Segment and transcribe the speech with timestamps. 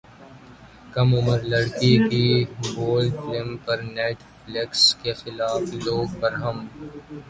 [0.93, 2.25] کم عمر لڑکی کی
[2.67, 6.57] بولڈ فلم پر نیٹ فلیکس کے خلاف لوگ برہم